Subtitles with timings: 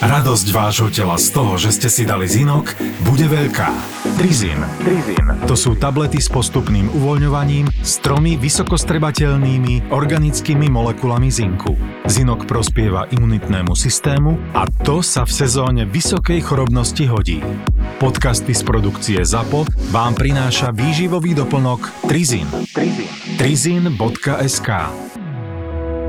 [0.00, 2.72] Radosť vášho tela z toho, že ste si dali zinok,
[3.04, 3.68] bude veľká.
[4.16, 4.56] Trizin.
[4.80, 5.44] Trizin.
[5.44, 11.76] To sú tablety s postupným uvoľňovaním s tromi vysokostrebateľnými organickými molekulami zinku.
[12.08, 17.44] Zinok prospieva imunitnému systému a to sa v sezóne vysokej chorobnosti hodí.
[18.00, 22.48] Podcasty z produkcie ZAPO vám prináša výživový doplnok Trizin.
[22.72, 23.36] Trizin.
[23.36, 24.68] Trizin.sk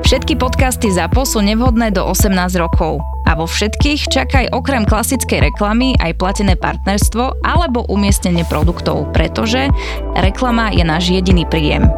[0.07, 3.10] Všetky podcasty ZAPO sú nevhodné do 18 rokov.
[3.27, 9.69] A vo všetkých čakaj okrem klasickej reklamy aj platené partnerstvo alebo umiestnenie produktov, pretože
[10.17, 11.89] reklama je náš jediný príjem.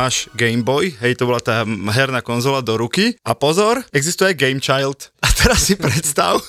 [0.00, 3.20] máš Game Boy, hej, to bola tá herná konzola do ruky.
[3.20, 5.12] A pozor, existuje Game Child.
[5.20, 6.40] A teraz si predstav,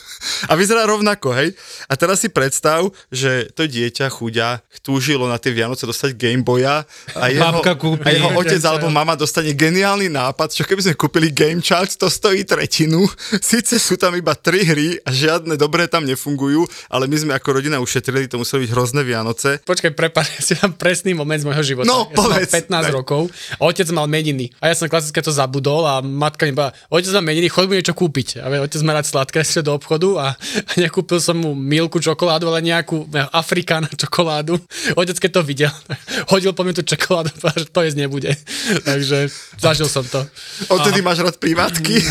[0.47, 1.53] a vyzerá rovnako, hej.
[1.89, 6.85] A teraz si predstav, že to dieťa chuďa túžilo na tie Vianoce dostať Game Boya
[7.17, 11.33] a jeho, kúpi a jeho otec alebo mama dostane geniálny nápad, čo keby sme kúpili
[11.33, 13.05] Game Child, to stojí tretinu.
[13.41, 17.61] Sice sú tam iba tri hry a žiadne dobré tam nefungujú, ale my sme ako
[17.61, 19.61] rodina ušetrili, to museli byť hrozné Vianoce.
[19.65, 21.89] Počkaj, prepáč, ja si dám presný moment z môjho života.
[21.89, 22.91] No, ja povedz, som mal 15 ne.
[22.93, 23.21] rokov
[23.57, 24.53] a otec mal meniny.
[24.61, 27.73] A ja som klasicky to zabudol a matka mi povedala, otec má meniny, chod mu
[27.73, 28.41] niečo kúpiť.
[28.41, 32.61] A otec má rád sladké do obchodu a, a nekúpil som mu milku čokoládu, ale
[32.61, 34.57] nejakú Afrikána čokoládu.
[34.95, 35.73] Otec, keď to videl,
[36.31, 38.31] hodil po mne tú čokoládu že to jesť nebude.
[38.89, 40.23] Takže zažil som to.
[40.69, 42.01] Odtedy máš rád privátky?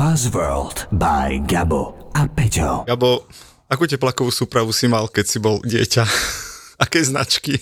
[0.00, 2.84] Buzzworld by Gabo a Peťo.
[2.88, 3.24] Gabo,
[3.70, 6.02] akú teplakovú súpravu si mal, keď si bol dieťa?
[6.84, 7.54] Aké značky?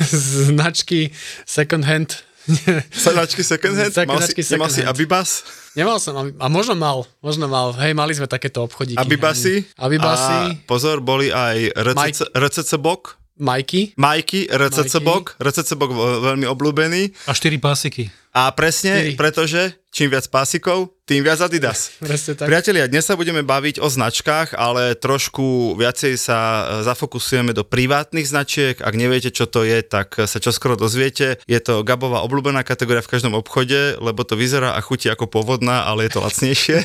[0.00, 1.10] značky
[1.44, 2.22] second hand.
[2.94, 3.92] značky second hand?
[4.06, 4.76] mal si, second nemal hand.
[4.78, 5.30] si Abibas?
[5.76, 7.76] Nemal som, a možno mal, možno mal.
[7.76, 8.96] Hej, mali sme takéto obchodíky.
[8.96, 9.66] Abibasy?
[9.76, 10.56] Abibasy.
[10.56, 13.20] A pozor, boli aj RCC, RCC Bok?
[13.36, 13.92] Majky.
[14.00, 15.36] Majky, RCC Bok.
[15.36, 17.28] RCC Bok veľmi obľúbený.
[17.28, 18.08] A štyri pásiky.
[18.32, 19.20] A presne, 4.
[19.20, 19.60] pretože
[19.96, 21.94] čím viac pásikov, tým viac Adidas.
[22.04, 22.50] Presne tak.
[22.50, 28.28] Priatelia, dnes sa budeme baviť o značkách, ale trošku viacej sa e, zafokusujeme do privátnych
[28.28, 28.76] značiek.
[28.82, 31.40] Ak neviete, čo to je, tak sa čoskoro dozviete.
[31.48, 35.88] Je to Gabová obľúbená kategória v každom obchode, lebo to vyzerá a chutí ako povodná,
[35.88, 36.76] ale je to lacnejšie.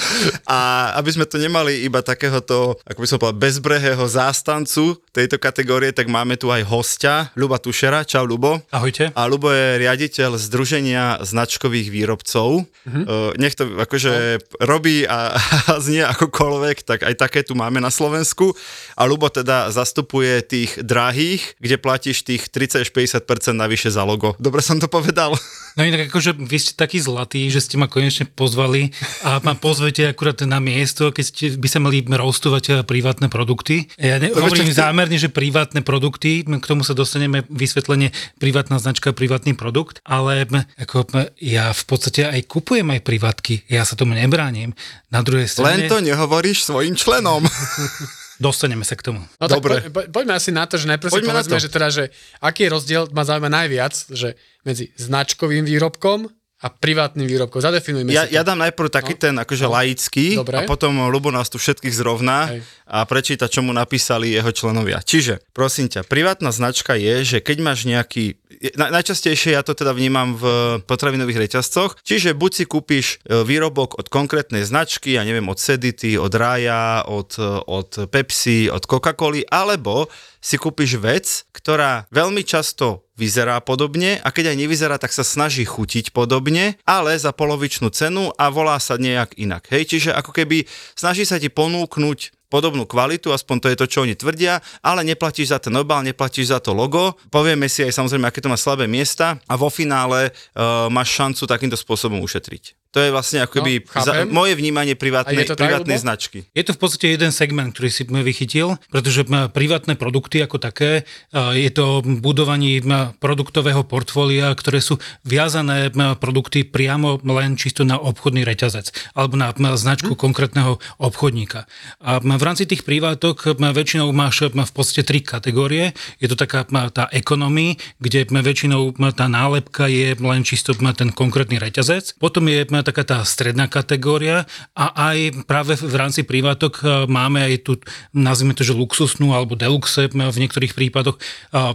[0.50, 5.94] a aby sme to nemali iba takéhoto, ako by som povedal, bezbrehého zástancu tejto kategórie,
[5.94, 8.02] tak máme tu aj hostia, Luba Tušera.
[8.02, 8.58] Čau, Lubo.
[8.74, 9.14] Ahojte.
[9.14, 12.49] A Lubo je riaditeľ Združenia značkových výrobcov.
[12.58, 13.30] Uh-huh.
[13.38, 14.66] Nech to akože no.
[14.66, 15.38] robí a,
[15.70, 18.50] a znie akokoľvek, tak aj také tu máme na Slovensku.
[18.98, 24.34] A Lubo teda zastupuje tých drahých, kde platíš tých 30 až 50% navyše za logo.
[24.42, 25.36] Dobre som to povedal?
[25.78, 28.90] No inak akože vy ste takí zlatí, že ste ma konečne pozvali
[29.22, 33.86] a ma pozvete akurát na miesto, keď ste, by sa mali roustovať eh, privátne produkty.
[34.00, 34.74] Ja ne, hovorím ty...
[34.74, 38.10] zámerne, že privátne produkty, k tomu sa dostaneme vysvetlenie
[38.42, 40.46] privátna značka, privátny produkt, ale
[40.80, 41.06] ako
[41.38, 44.74] ja v podstate aj kupujem aj privátky, ja sa tomu nebránim.
[45.10, 45.86] Na druhej strane...
[45.86, 47.46] Len to nehovoríš svojim členom.
[48.40, 49.20] Dostaneme sa k tomu.
[49.36, 49.84] No Dobre.
[49.92, 52.04] Po, po, poďme asi na to, že najprv si povedzme, že teda, že
[52.40, 57.64] aký je rozdiel, ma zaujíma najviac, že medzi značkovým výrobkom a privátnym výrobkom.
[57.64, 58.36] Zadefinujme ja, si to.
[58.36, 59.20] Ja dám najprv taký no.
[59.20, 59.72] ten akože no.
[59.72, 60.60] laický Dobre.
[60.60, 62.60] a potom Lubo nás tu všetkých zrovná Hej.
[62.84, 65.00] a prečíta, čo mu napísali jeho členovia.
[65.00, 68.36] Čiže, prosím ťa, privátna značka je, že keď máš nejaký,
[68.76, 70.44] na, najčastejšie ja to teda vnímam v
[70.84, 76.20] potravinových reťazcoch, čiže buď si kúpiš e, výrobok od konkrétnej značky, ja neviem, od Sedity,
[76.20, 77.40] od Raja, od,
[77.72, 84.56] od Pepsi, od Coca-Coly, alebo si kúpiš vec, ktorá veľmi často vyzerá podobne a keď
[84.56, 89.36] aj nevyzerá, tak sa snaží chutiť podobne, ale za polovičnú cenu a volá sa nejak
[89.36, 89.68] inak.
[89.68, 90.64] Hej, čiže ako keby
[90.96, 95.54] snaží sa ti ponúknuť podobnú kvalitu, aspoň to je to, čo oni tvrdia, ale neplatíš
[95.54, 97.14] za ten obal, neplatíš za to logo.
[97.30, 101.46] Povieme si aj samozrejme, aké to má slabé miesta a vo finále uh, máš šancu
[101.46, 102.79] takýmto spôsobom ušetriť.
[102.90, 106.38] To je vlastne akoby no, za, moje vnímanie privátnej, privátnej tak, značky.
[106.50, 109.22] Je to v podstate jeden segment, ktorý si vychytil, pretože
[109.54, 111.06] privátne produkty ako také,
[111.54, 112.82] je to budovanie
[113.22, 120.18] produktového portfólia, ktoré sú viazané produkty priamo len čisto na obchodný reťazec alebo na značku
[120.18, 120.22] hmm.
[120.26, 121.70] konkrétneho obchodníka.
[122.02, 125.94] A v rámci tých privátok väčšinou máš v podstate tri kategórie.
[126.18, 132.18] Je to taká tá ekonomii, kde väčšinou tá nálepka je len čisto ten konkrétny reťazec.
[132.18, 134.44] Potom je taká tá stredná kategória
[134.74, 137.72] a aj práve v rámci privátok máme aj tu,
[138.10, 141.20] nazvime to, že luxusnú alebo deluxe v niektorých prípadoch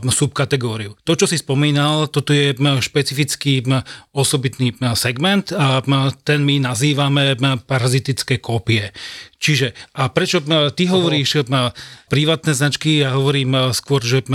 [0.09, 0.97] subkategóriu.
[1.07, 3.65] To, čo si spomínal, toto je špecifický
[4.15, 5.83] osobitný segment a
[6.25, 8.93] ten my nazývame parazitické kópie.
[9.35, 10.41] Čiže, a prečo
[10.73, 11.45] ty hovoríš
[12.09, 14.25] privátne značky, ja hovorím skôr, že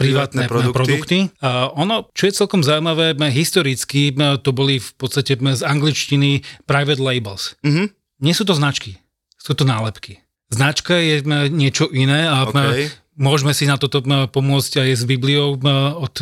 [0.00, 0.72] privátne produkty.
[0.72, 1.18] produkty.
[1.44, 7.60] A ono, čo je celkom zaujímavé, historicky to boli v podstate z angličtiny private labels.
[7.60, 7.86] Mm-hmm.
[8.24, 8.96] Nie sú to značky,
[9.36, 10.24] sú to nálepky.
[10.50, 12.90] Značka je niečo iné a okay.
[13.18, 15.58] Môžeme si na toto pomôcť aj s Bibliou
[15.98, 16.14] od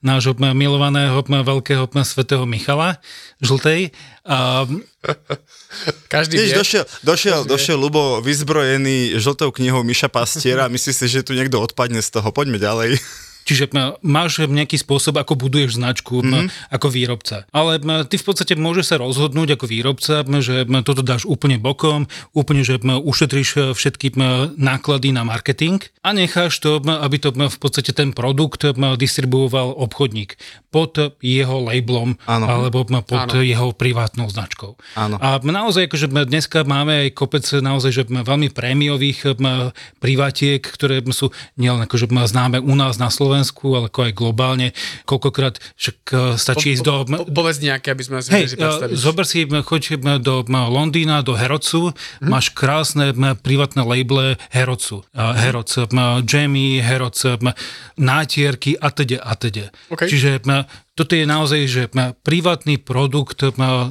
[0.00, 3.02] nášho milovaného veľkého svetého Michala
[3.44, 3.92] Žltej.
[4.24, 4.64] A...
[6.14, 11.06] Každý Víš, došiel, došiel, Každý došiel Lubo vyzbrojený žltou knihou Miša Pastiera a myslí si,
[11.10, 12.30] že tu niekto odpadne z toho.
[12.30, 12.96] Poďme ďalej.
[13.44, 13.70] Čiže
[14.00, 16.72] máš nejaký spôsob, ako buduješ značku mm-hmm.
[16.72, 17.36] ako výrobca.
[17.52, 22.64] Ale ty v podstate môžeš sa rozhodnúť ako výrobca, že toto dáš úplne bokom, úplne,
[22.64, 24.16] že ušetríš e, všetky
[24.56, 28.64] náklady na marketing a necháš to, aby to v podstate ten produkt
[28.96, 30.40] distribuoval obchodník
[30.72, 32.44] pod jeho labelom ano.
[32.50, 33.44] alebo pod ano.
[33.44, 34.74] jeho privátnou značkou.
[34.98, 35.16] Ano.
[35.22, 39.38] A naozaj, akože dneska máme aj kopec naozaj, že veľmi prémiových
[40.02, 44.70] privátiek, ktoré sú nielen akože známe u nás na Slovensku, Slovensku, ale ako aj globálne.
[45.10, 46.94] Koľkokrát však e, stačí po, ísť do...
[47.02, 48.94] Po, povedz nejaké, aby sme si hey, predstaviť.
[48.94, 49.82] Zober si, choď
[50.22, 52.30] do Londýna, do Herocu, hmm.
[52.30, 53.10] máš krásne
[53.42, 55.02] privátne labele Herocu.
[55.18, 55.90] Heroc,
[56.22, 57.18] Jamie, Heroc,
[57.98, 59.74] nátierky a teda a teda.
[59.90, 60.06] Okay.
[60.06, 60.46] Čiže
[60.94, 61.82] toto je naozaj že
[62.22, 63.42] privátny produkt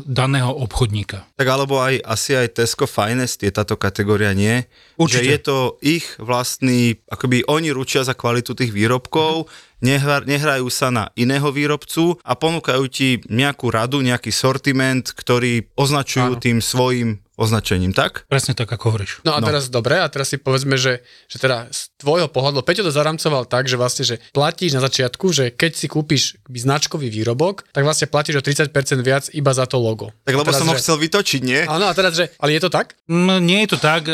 [0.08, 1.28] daného obchodníka.
[1.36, 4.64] Tak alebo aj asi aj Tesco Finest je táto kategória, nie?
[4.96, 5.20] Určite.
[5.20, 9.52] Že je to ich vlastný, akoby oni ručia za kvalitu tých výrobkov,
[9.84, 10.24] mhm.
[10.24, 16.44] nehrajú sa na iného výrobcu a ponúkajú ti nejakú radu, nejaký sortiment, ktorý označujú Áno.
[16.44, 18.30] tým svojim označením, tak?
[18.30, 19.26] Presne tak, ako hovoríš.
[19.26, 19.48] No a no.
[19.50, 23.50] teraz dobre, a teraz si povedzme, že, že teda z tvojho pohľadu, Peťo to zaramcoval
[23.50, 28.06] tak, že vlastne, že platíš na začiatku, že keď si kúpiš značkový výrobok, tak vlastne
[28.06, 28.70] platíš o 30%
[29.02, 30.14] viac iba za to logo.
[30.24, 30.82] Tak lebo som ho že...
[30.86, 31.62] chcel vytočiť, nie?
[31.66, 32.94] Áno, a teraz, že, ale je to tak?
[33.10, 34.06] Mm, nie je to tak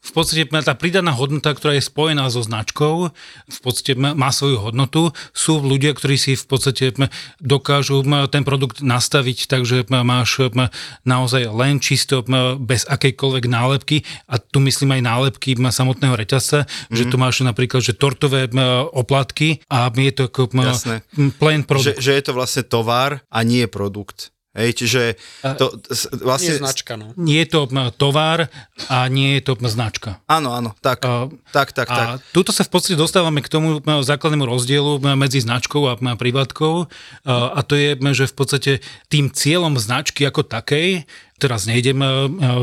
[0.00, 3.12] v podstate tá pridaná hodnota, ktorá je spojená so značkou,
[3.46, 5.12] v podstate má svoju hodnotu.
[5.36, 6.96] Sú ľudia, ktorí si v podstate
[7.36, 8.00] dokážu
[8.32, 10.48] ten produkt nastaviť, takže máš
[11.04, 12.24] naozaj len čisto
[12.56, 16.96] bez akejkoľvek nálepky a tu myslím aj nálepky samotného reťazca, mm.
[16.96, 17.22] že tu mhm.
[17.22, 18.48] máš napríklad že tortové
[18.90, 20.96] oplatky a je to ako Jasné.
[21.36, 22.00] plain produkt.
[22.00, 24.32] Že, že je to vlastne tovar a nie produkt.
[24.50, 25.14] Hej, čiže
[25.62, 25.78] to
[26.26, 26.50] vlastne...
[26.50, 27.14] Nie je značka, no.
[27.14, 27.60] Nie je to
[27.94, 28.50] tovar
[28.90, 30.18] a nie je to značka.
[30.26, 32.26] Áno, áno, tak, uh, tak, tak, a tak.
[32.34, 36.88] tuto sa v podstate dostávame k tomu základnému rozdielu medzi značkou a privátkou uh,
[37.30, 38.72] a to je, že v podstate
[39.06, 41.06] tým cieľom značky ako takej
[41.40, 42.10] teraz nejdem e, e,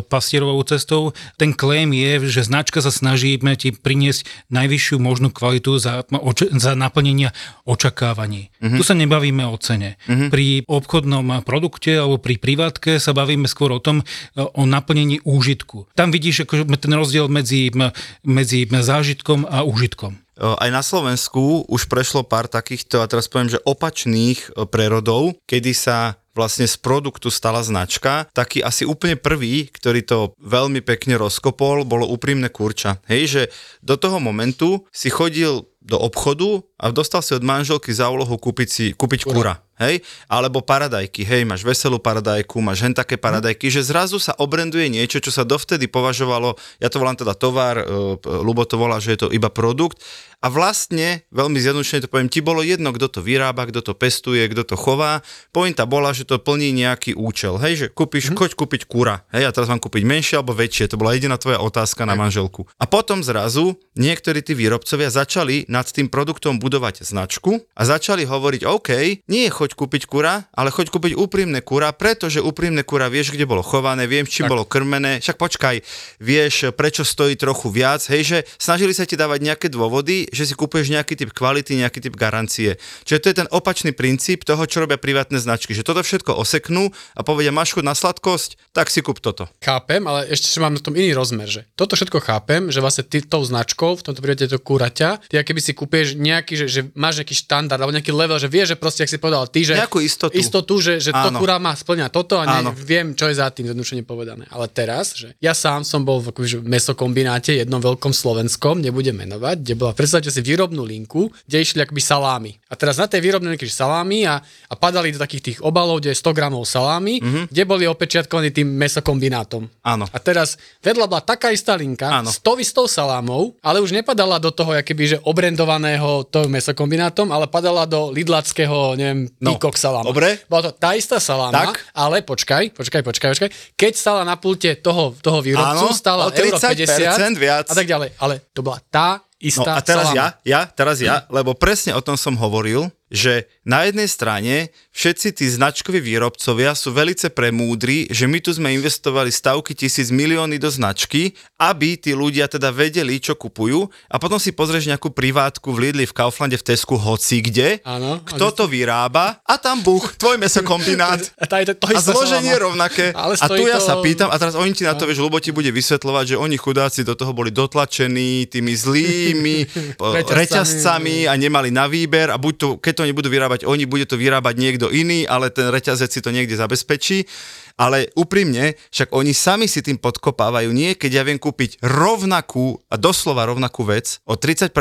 [0.05, 1.17] pastierovou cestou.
[1.41, 6.05] Ten claim je, že značka sa snaží ti priniesť najvyššiu možnú kvalitu za,
[6.53, 7.33] za naplnenia
[7.65, 8.53] očakávaní.
[8.61, 8.77] Uh-huh.
[8.77, 9.97] Tu sa nebavíme o cene.
[10.05, 10.29] Uh-huh.
[10.29, 14.05] Pri obchodnom produkte alebo pri privátke sa bavíme skôr o tom,
[14.37, 15.89] e, o naplnení úžitku.
[15.97, 17.73] Tam vidíš ako ten rozdiel medzi,
[18.21, 20.27] medzi zážitkom a úžitkom.
[20.37, 26.21] Aj na Slovensku už prešlo pár takýchto, a teraz poviem, že opačných prerodov, kedy sa
[26.37, 28.29] vlastne z produktu stala značka.
[28.37, 33.01] Taký asi úplne prvý, ktorý to veľmi pekne rozkopol, bolo úprimné kurča.
[33.09, 33.41] Hej, že
[33.81, 38.67] do toho momentu si chodil do obchodu a dostal si od manželky za úlohu kúpiť
[38.69, 39.35] si kúpiť kura.
[39.35, 40.01] kura hej?
[40.25, 45.21] Alebo paradajky, hej, máš veselú paradajku, máš hen také paradajky, že zrazu sa obrenduje niečo,
[45.21, 49.19] čo sa dovtedy považovalo, ja to volám teda tovar, uh, Lubo to volá, že je
[49.25, 50.01] to iba produkt
[50.37, 54.45] a vlastne, veľmi zjednodušene to poviem, ti bolo jedno, kto to vyrába, kto to pestuje,
[54.45, 55.25] kto to chová.
[55.49, 57.57] Pointa bola, že to plní nejaký účel.
[57.57, 58.37] Hej, že kúpiš, mm.
[58.37, 59.25] choď kúpiť kura.
[59.33, 60.93] Hej, a teraz mám kúpiť menšie alebo väčšie.
[60.93, 62.69] To bola jediná tvoja otázka na manželku.
[62.77, 68.65] A potom zrazu niektorí tí výrobcovia začali nad tým produktom budovať značku a začali hovoriť,
[68.65, 68.89] OK,
[69.29, 73.45] nie je choď kúpiť kura, ale choď kúpiť úprimné kura, pretože úprimné kura vieš, kde
[73.45, 74.57] bolo chované, viem, čím tak.
[74.57, 75.21] bolo krmené.
[75.21, 75.75] Však počkaj,
[76.17, 78.01] vieš, prečo stojí trochu viac.
[78.09, 82.01] Hej, že snažili sa ti dávať nejaké dôvody, že si kúpeš nejaký typ kvality, nejaký
[82.01, 82.81] typ garancie.
[83.05, 86.89] Čiže to je ten opačný princíp toho, čo robia privátne značky, že toto všetko oseknú
[87.13, 89.45] a povedia, máš chuť na sladkosť, tak si kúp toto.
[89.61, 93.21] Chápem, ale ešte mám na tom iný rozmer, že toto všetko chápem, že vlastne ty
[93.21, 97.17] tou značkou, v tomto prípade to kúraťa, ty keby si kúpieš nejaký, že, že máš
[97.17, 99.97] nejaký štandard alebo nejaký level, že vieš, že proste, ak si povedal ty, že Nejakú
[99.97, 100.37] istotu.
[100.37, 103.65] istotu že, že to kurá má splňať toto a ne, viem, čo je za tým
[103.65, 104.45] zjednodušene povedané.
[104.53, 109.65] Ale teraz, že ja sám som bol v akože mesokombináte jednom veľkom slovenskom, nebudem menovať,
[109.65, 112.51] kde bola, predstavte si výrobnú linku, kde išli akoby salámy.
[112.69, 116.13] A teraz na tej výrobnej linke salámy a, a padali do takých tých obalov, kde
[116.13, 117.43] je 100 gramov salámy, mm-hmm.
[117.49, 119.65] kde boli opečiatkovaní tým mesokombinátom.
[119.81, 120.05] Áno.
[120.05, 122.29] A teraz vedľa bola taká istá linka, Áno.
[122.29, 128.11] 100 salámov, ale už nepadala do toho, keby, že obrendovaného to mesokombinátom, ale padala do
[128.11, 129.55] lidlackého, neviem, no.
[129.55, 130.03] peacock saláma.
[130.03, 130.43] Dobre.
[130.51, 131.87] Bola to tá istá saláma, tak.
[131.95, 133.49] ale počkaj, počkaj, počkaj, počkaj.
[133.79, 137.71] Keď stala na pulte toho, toho výrobcu, Áno, stala euro 50 viac.
[137.71, 138.19] a tak ďalej.
[138.19, 140.19] Ale to bola tá istá no a teraz saláma.
[140.19, 144.53] ja, ja, teraz ja, lebo presne o tom som hovoril, že na jednej strane
[144.91, 150.59] všetci tí značkoví výrobcovia sú velice premúdri, že my tu sme investovali stavky tisíc milióny
[150.59, 153.87] do značky, aby tí ľudia teda vedeli, čo kupujú.
[154.11, 158.19] A potom si pozrieš nejakú privátku v Lidli, v Kauflande, v Tesku, hoci kde, Áno,
[158.27, 159.39] kto to vyrába?
[159.47, 163.05] A tam buch, tvoj mesokombinát a, to, to a zloženie je rovnaké.
[163.15, 163.87] Ale a tu ja to...
[163.87, 166.59] sa pýtam a teraz oni ti na to, vieš, Lubo ti bude vysvetľovať, že oni
[166.59, 169.55] chudáci do toho boli dotlačení tými zlými
[170.39, 174.17] reťazcami a nemali na výber a buď to, keď to nebudú vyrábať oni, bude to
[174.17, 177.29] vyrábať niekto iný, ale ten reťazec si to niekde zabezpečí.
[177.77, 180.73] Ale úprimne, však oni sami si tým podkopávajú.
[180.73, 184.73] Nie, keď ja viem kúpiť rovnakú a doslova rovnakú vec o 30%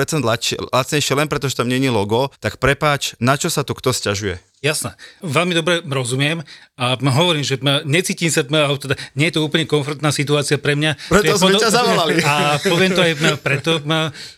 [0.73, 4.41] lacnejšie len preto, že tam není logo, tak prepáč, na čo sa tu kto stiažuje?
[4.65, 4.97] Jasné.
[5.21, 6.41] Veľmi dobre rozumiem
[6.81, 10.97] a hovorím, že necítim sa, teda nie je to úplne komfortná situácia pre mňa.
[11.13, 12.21] Preto sme ťa zavolali.
[12.27, 13.81] A poviem to aj preto,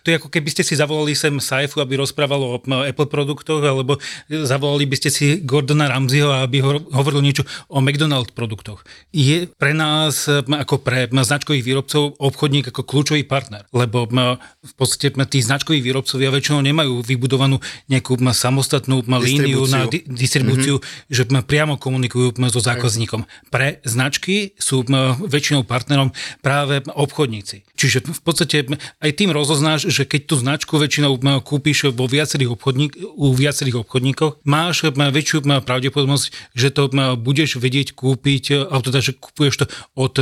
[0.03, 3.99] to je ako keby ste si zavolali sem Saifu, aby rozprával o Apple produktoch, alebo
[4.27, 6.63] zavolali by ste si Gordona Ramseyho, aby
[6.95, 8.83] hovoril niečo o McDonald produktoch.
[9.15, 15.39] Je pre nás, ako pre značkových výrobcov, obchodník ako kľúčový partner, lebo v podstate tí
[15.43, 19.87] značkoví výrobcovia väčšinou nemajú vybudovanú nejakú samostatnú líniu na
[20.19, 21.15] distribúciu, mm-hmm.
[21.15, 23.23] že priamo komunikujú so zákazníkom.
[23.55, 24.83] Pre značky sú
[25.23, 26.11] väčšinou partnerom
[26.43, 27.63] práve obchodníci.
[27.79, 28.67] Čiže v podstate
[28.99, 34.43] aj tým rozoznáš, že keď tú značku väčšinou kúpiš vo viacerých obchodník, u viacerých obchodníkoch,
[34.43, 36.27] máš väčšiu pravdepodobnosť,
[36.59, 40.19] že to budeš vedieť kúpiť, alebo teda, že kupuješ to od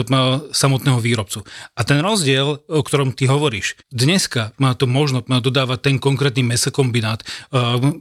[0.52, 1.48] samotného výrobcu.
[1.72, 7.24] A ten rozdiel, o ktorom ty hovoríš, dneska má to možno dodávať ten konkrétny mesokombinát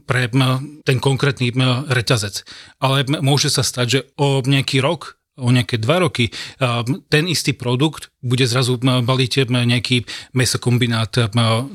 [0.04, 0.28] pre
[0.84, 1.56] ten konkrétny
[1.92, 2.48] reťazec.
[2.80, 6.32] Ale môže sa stať, že o nejaký rok o nejaké dva roky
[7.12, 11.12] ten istý produkt bude zrazu baliť nejaký mesokombinát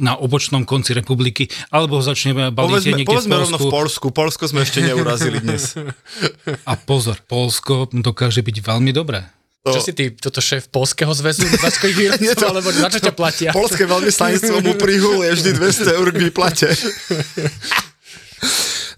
[0.00, 3.45] na obočnom konci republiky, alebo začne baliť povedzme, niekde povedzme v Polsku.
[3.45, 4.07] rovno v Polsku.
[4.16, 5.76] Polsko sme ešte neurazili dnes.
[6.71, 9.28] A pozor, Polsko dokáže byť veľmi dobré.
[9.61, 9.76] To...
[9.76, 13.50] Čo si ty, toto šéf Polského zväzu značkových výrobcov, alebo za čo ťa platia?
[13.61, 16.69] Polské veľvyslanectvo mu prihuluje vždy 200 eur k výplate.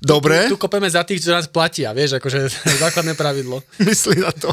[0.02, 0.50] Dobre.
[0.50, 2.50] Tu, tu kopeme za tých, čo nás platia, vieš, akože
[2.82, 3.62] základné pravidlo.
[3.87, 4.50] Myslí na to.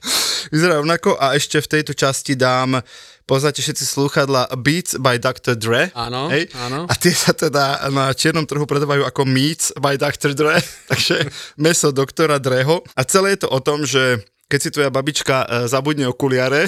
[0.51, 2.81] vyzerá rovnako a ešte v tejto časti dám
[3.23, 5.55] poznáte všetci slúchadla Beats by Dr.
[5.55, 5.93] Dre.
[5.95, 6.51] Áno, hej?
[6.59, 6.89] áno.
[6.89, 10.35] A tie sa teda na čiernom trhu predávajú ako Meats by Dr.
[10.35, 10.59] Dre,
[10.91, 12.83] takže meso doktora Dreho.
[12.97, 14.19] A celé je to o tom, že
[14.51, 16.67] keď si tvoja babička e, zabudne okuliare,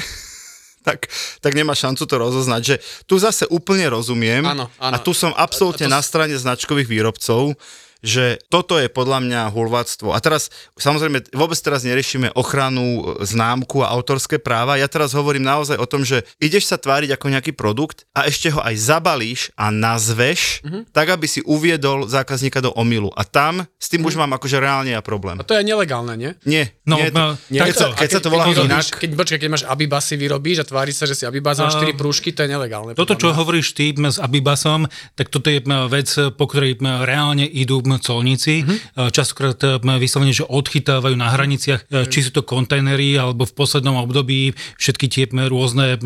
[0.86, 1.10] tak,
[1.42, 2.62] tak nemá šancu to rozoznať.
[2.62, 2.76] Že
[3.10, 4.94] tu zase úplne rozumiem áno, áno.
[4.94, 5.94] a tu som absolútne to...
[5.94, 7.58] na strane značkových výrobcov,
[8.06, 10.14] že toto je podľa mňa hulváctvo.
[10.14, 14.78] A teraz, samozrejme, vôbec teraz neriešime ochranu známku a autorské práva.
[14.78, 18.54] Ja teraz hovorím naozaj o tom, že ideš sa tváriť ako nejaký produkt a ešte
[18.54, 20.94] ho aj zabalíš a nazveš, mm-hmm.
[20.94, 23.10] tak, aby si uviedol zákazníka do omilu.
[23.18, 24.14] A tam s tým mm-hmm.
[24.14, 25.42] už mám akože reálne ja problém.
[25.42, 26.32] A to je nelegálne, nie?
[26.46, 26.78] Nie.
[26.86, 28.86] No, nie, no, nie, keď, sa, keď sa to volá inak.
[28.86, 31.98] Keď, počkaj, keď máš Abibas si vyrobíš a tvári sa, že si Abibas a 4
[31.98, 32.94] prúžky, to je nelegálne.
[32.94, 34.86] Toto, čo hovoríš ty s Abibasom,
[35.18, 38.64] tak toto je vec, po ktorej reálne idú colníci.
[38.64, 39.12] Mm-hmm.
[39.12, 39.60] Častokrát
[40.02, 42.12] vyslovene, že odchytávajú na hraniciach, mm-hmm.
[42.12, 46.00] či sú to kontajnery, alebo v poslednom období všetky tie rôzne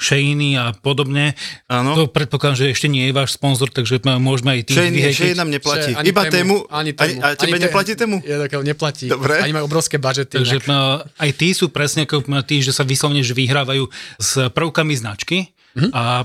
[0.00, 1.36] šejiny a podobne.
[1.68, 1.94] Áno.
[1.94, 5.92] To predpokladám, že ešte nie je váš sponzor, takže môžeme aj tých Šejny, nám neplatí.
[5.92, 6.64] Iba tému.
[6.70, 7.18] Ani tému.
[7.18, 8.16] Ani, a tebe ani neplatí tému?
[8.24, 9.06] Ja, neplatí.
[9.10, 9.42] Dobre.
[9.42, 10.40] Ani majú obrovské budžety.
[10.40, 10.64] Takže
[11.18, 15.92] aj tí sú presne ako tí, že sa vyslovene že vyhrávajú s prvkami značky Mm-hmm.
[15.94, 16.24] A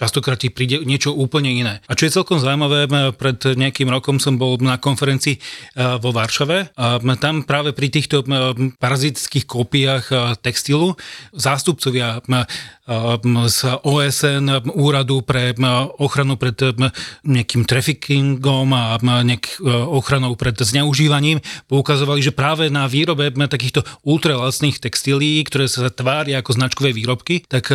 [0.00, 1.84] častokrát ti príde niečo úplne iné.
[1.84, 5.40] A čo je celkom zaujímavé, pred nejakým rokom som bol na konferencii e,
[6.00, 8.24] vo Varšave a tam práve pri týchto
[8.80, 10.96] parazitických kópiách e, textilu
[11.36, 12.24] zástupcovia
[13.46, 15.54] z OSN úradu pre
[16.02, 16.58] ochranu pred
[17.22, 24.80] nejakým traffickingom a nejak e, ochranou pred zneužívaním poukazovali, že práve na výrobe takýchto ultralacných
[24.80, 27.68] textilí, ktoré sa tvária ako značkové výrobky, tak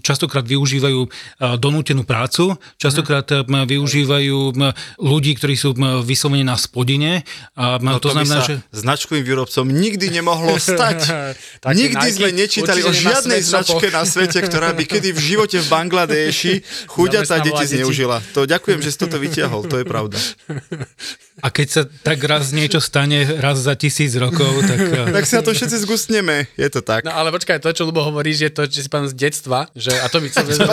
[0.00, 4.56] častokrát využívajú donútenú prácu, častokrát využívajú
[4.96, 7.28] ľudí, ktorí sú vyslovene na spodine.
[7.52, 8.54] A no to, to znamená, že...
[8.72, 11.12] značkovým výrobcom nikdy nemohlo stať.
[11.76, 16.52] nikdy sme nečítali o žiadnej značke na svete ktorá by kedy v živote v Bangladeši
[16.94, 18.22] chuďatá deti zneužila.
[18.32, 20.16] To ďakujem, že si toto vytiahol, to je pravda.
[21.44, 24.80] A keď sa tak raz niečo stane, raz za tisíc rokov, tak...
[24.80, 27.04] Eh, tak si na to všetci zgustneme, je to tak.
[27.04, 29.92] No ale počkaj, to, čo Lubo hovorí, že to, že si pán z detstva, že
[30.00, 30.32] a to by...
[30.32, 30.64] Že,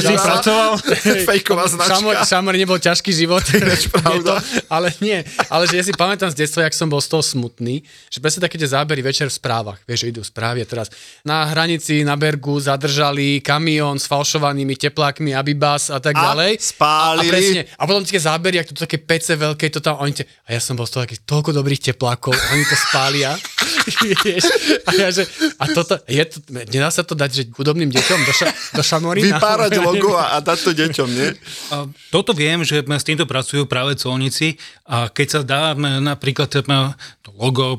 [0.00, 0.72] že, si pracoval,
[1.30, 1.94] fejková značka.
[1.96, 3.44] Šamor, šamor nebol ťažký život.
[4.00, 4.40] pravda.
[4.40, 5.20] To, ale nie,
[5.52, 8.44] ale že ja si pamätám z detstva, jak som bol z toho smutný, že presne
[8.44, 10.88] také tie zábery večer v správach, vieš, že idú správy a teraz
[11.26, 16.52] na hranici na Bergu zadržali kamión s falšovanými teplákmi, Abibas a tak a ďalej.
[16.60, 17.26] spálili.
[17.26, 20.12] A, a, presne, a potom tie zábery, jak to také pece veľké, to tam oni
[20.14, 23.32] te, a ja som bol z toho takých toľko dobrých teplákov, oni to spália.
[24.24, 24.44] Vieš,
[24.86, 25.24] a ja, že,
[25.56, 26.36] a toto, je to,
[26.68, 29.40] nedá sa to dať že chudobným deťom do, ša, do šamorína?
[29.40, 31.28] Vypárať logo a, a dať to deťom, nie?
[31.74, 34.56] A toto viem, že s týmto pracujú práve colníci
[34.86, 37.76] a keď sa dá napríklad to logo,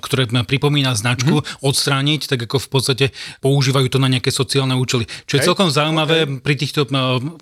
[0.00, 1.66] ktoré pripomína značku, mm-hmm.
[1.66, 3.06] odstrániť, tak ako v podstate
[3.42, 5.10] používajú to na nejaké sociálne účely.
[5.26, 5.48] Čo je okay.
[5.50, 6.38] celkom zaujímavé okay.
[6.40, 6.86] pri týchto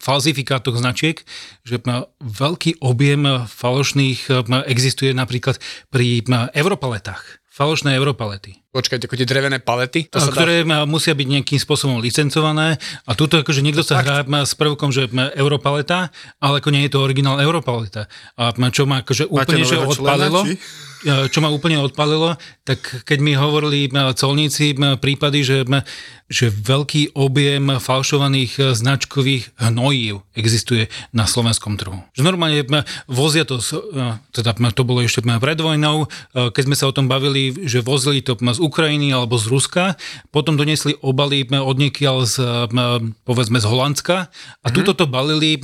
[0.00, 1.20] falzifikátoch značiek,
[1.62, 1.78] že
[2.24, 5.60] veľký objem falošných existuje napríklad
[5.92, 6.24] pri
[6.56, 8.63] europaletách falošné europalety.
[8.74, 10.10] Počkajte, ako tie drevené palety?
[10.10, 10.82] To sa ktoré dá...
[10.82, 12.74] musia byť nejakým spôsobom licencované
[13.06, 15.06] a tuto akože niekto sa hrá s prvkom, že
[15.38, 16.10] europaleta,
[16.42, 18.10] ale ako nie je to originál europaleta.
[18.34, 20.58] A čo ma akože úplne že odpalilo, či?
[21.04, 25.58] čo ma úplne odpalilo, tak keď mi hovorili colníci prípady, že,
[26.32, 32.00] že veľký objem falšovaných značkových hnojív existuje na slovenskom trhu.
[32.16, 32.64] Že normálne
[33.04, 33.60] vozia to,
[34.32, 38.34] teda to bolo ešte pred vojnou, keď sme sa o tom bavili, že vozili to
[38.40, 39.84] z Ukrajiny alebo z Ruska,
[40.32, 42.34] potom donesli obaly od niekiaľ z,
[43.28, 44.74] povedzme z Holandska a mm-hmm.
[44.74, 45.60] tuto to balili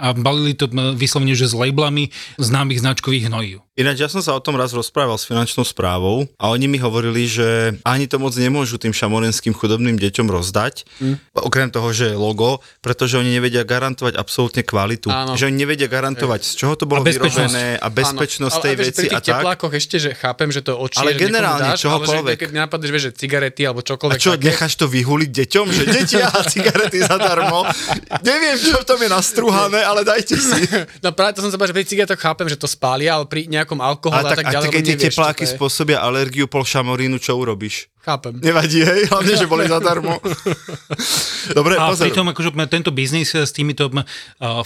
[0.00, 3.60] a balili to vyslovene, že s labelami známych značkových hnojív.
[3.72, 7.24] Ináč ja som sa o tom raz rozprával s finančnou správou a oni mi hovorili,
[7.24, 11.40] že ani to moc nemôžu tým šamorenským chudobným deťom rozdať, mm.
[11.40, 15.08] okrem toho, že je logo, pretože oni nevedia garantovať absolútne kvalitu.
[15.08, 15.40] Áno.
[15.40, 18.64] Že oni nevedia garantovať, z čoho to bolo a vyrobené a bezpečnosť Áno.
[18.68, 19.40] tej ale, veci a tak.
[19.40, 22.28] teplákoch ešte, že chápem, že to očie, ale generálne dáš, čohokoľvek.
[22.28, 24.16] Ale že keď napadneš, že cigarety alebo čokoľvek.
[24.16, 24.52] A čo, také...
[24.52, 27.64] necháš to vyhuliť deťom, že deti a cigarety zadarmo?
[28.28, 30.60] Neviem, čo v tom je nastruhané, ale dajte si.
[31.04, 33.44] No práve to som sa povedal, že pri cigaretoch chápem, že to spália, ale pri
[33.44, 34.68] nejakom alkohole a, tak, a tak ďalej.
[34.68, 37.91] A keď tie tepláky spôsobia alergiu pol šamorínu, čo urobíš?
[38.02, 38.34] Chápem.
[38.42, 40.18] Nevadí, hej, hlavne, že boli zadarmo.
[41.58, 42.10] Dobre, a pozor.
[42.10, 44.02] pritom akože tento biznis s týmito uh,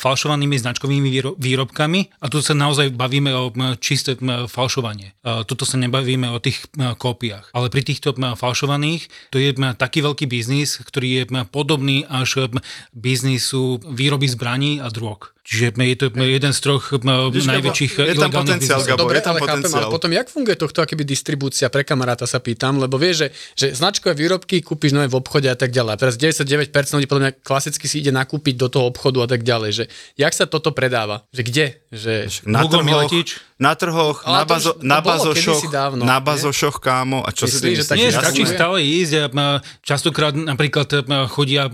[0.01, 4.17] falšovanými značkovými výrobkami, a tu sa naozaj bavíme o čisté
[4.49, 5.13] falšovanie.
[5.21, 7.53] Uh, tuto sa nebavíme o tých uh, kópiách.
[7.53, 12.49] Ale pri týchto falšovaných to je taký veľký biznis, ktorý je podobný až
[12.97, 15.37] biznisu výroby zbraní a drog.
[15.47, 16.91] Čiže je to jeden z troch
[17.31, 19.71] Víš, najväčších je tam potenciál, Gabo, Dobre, je tam ale potenciál.
[19.71, 21.71] Chápem, ale potom jak funguje tohto akoby distribúcia?
[21.71, 23.26] Pre kamaráta sa pýtam, lebo vieš, že,
[23.57, 25.93] že značkové výrobky kúpiš nové v obchode a tak ďalej.
[25.95, 29.47] A teraz 99% ľudí podľa mňa klasicky si ide nakúpiť do toho obchodu a tak
[29.47, 29.71] ďalej.
[29.73, 29.85] Že
[30.19, 31.25] jak sa toto predáva?
[31.33, 31.67] Že kde?
[31.93, 32.13] Že...
[32.47, 33.13] Na trhoch,
[33.57, 37.25] na trhoch, na, bazo, na bazošoch, dávno, na bazošoch, kámo.
[37.25, 39.33] A čo Myslí, si že tak Nie, stačí stále ísť.
[39.81, 40.89] Častokrát napríklad
[41.33, 41.69] chodia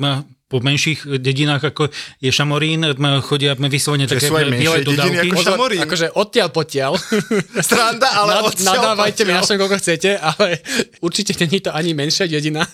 [0.53, 1.89] po menších dedinách, ako
[2.21, 2.85] je Šamorín,
[3.25, 5.33] chodia vyslovene také biele dodávky.
[5.33, 5.81] Ako Šamorín.
[5.81, 6.93] Akože odtiaľ potiaľ.
[7.65, 10.61] Stranda, ale Nad, Nadávajte mi na koľko chcete, ale
[11.01, 12.69] určite není to ani menšia dedina.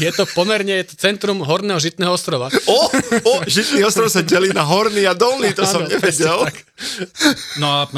[0.00, 2.48] Je to pomerne je to centrum Horného Žitného ostrova.
[2.64, 2.78] O,
[3.28, 6.48] o, Žitný ostrov sa delí na Horný a Dolný, to som nevedel.
[7.60, 7.90] No a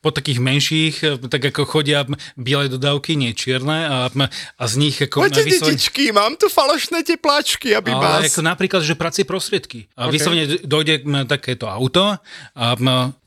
[0.00, 2.08] po takých menších, e, tak ako chodia
[2.40, 5.28] biele dodávky, nie čierne a, a z nich ako...
[5.28, 5.76] Poďte, vyslovene...
[5.76, 8.32] detičky, mám tu falošné tepláčky, aby ale vás...
[8.32, 9.92] ako napríklad, že pracie prostriedky.
[10.00, 10.16] A okay.
[10.16, 12.16] vyslovene dojde takéto auto
[12.56, 12.66] a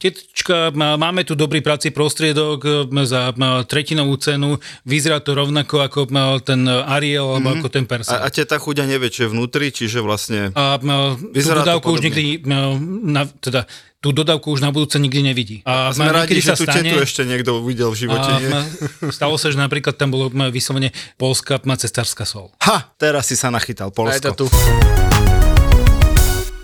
[0.02, 3.30] tetička, máme tu dobrý prací prostriedok za
[3.70, 4.58] tretinovú cenu,
[4.90, 6.00] vyzerá to rovnako ako
[6.42, 7.62] ten Ariel alebo mm-hmm.
[7.62, 8.18] ako ten Persa.
[8.18, 10.50] A, a teta chudia nevie, čo je vnútri, čiže vlastne...
[10.58, 10.82] A,
[11.30, 13.70] vyzerá tú dodávku už nikdy, na, teda
[14.04, 15.58] tú dodávku už na budúce nikdy nevidí.
[15.64, 18.28] A, a sme radi, že tú stane, tetu ešte niekto uvidel v živote.
[18.28, 18.52] A, nie?
[19.16, 22.52] Stalo sa, že napríklad tam bolo vyslovene polská cestárska sol.
[22.60, 24.36] Ha, teraz si sa nachytal, Polsko.
[24.36, 24.46] tu.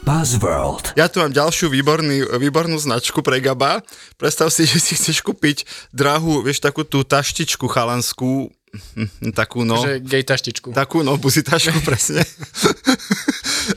[0.03, 0.97] Buzzworld.
[0.97, 3.85] Ja tu mám ďalšiu výborný, výbornú značku pre Gaba.
[4.19, 5.63] Predstav si, že si chceš kúpiť
[5.95, 8.51] drahú, vieš, takú tú taštičku chalanskú,
[9.39, 9.79] takú no...
[9.79, 10.67] Že gej taštičku.
[10.73, 12.25] Takú no, buzitašku, presne.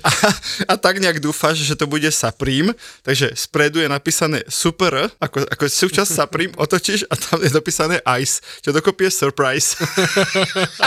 [0.01, 0.11] A,
[0.73, 2.73] a tak nejak dúfaš, že to bude Supreme,
[3.05, 8.41] takže spredu je napísané Super, ako, ako súčasť Supreme, otočíš a tam je napísané Ice,
[8.65, 9.77] čo dokopy je Surprise.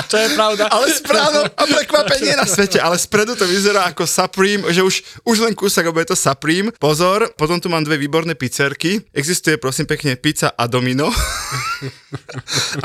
[0.10, 0.70] to je pravda.
[0.76, 4.96] ale správno a prekvapenie na svete, ale spredu to vyzerá ako Supreme, že už,
[5.28, 6.72] už len kúsak, je to Supreme.
[6.82, 9.02] Pozor, potom tu mám dve výborné pizzerky.
[9.14, 11.10] Existuje prosím pekne pizza a domino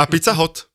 [0.00, 0.70] a pizza hot.